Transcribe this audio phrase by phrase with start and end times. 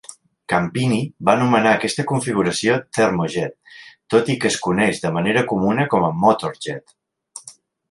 [0.51, 3.55] Campini va anomenar aquesta configuració "termo jet",
[4.15, 6.99] tot i que es coneix de manera comuna com a "motor jet".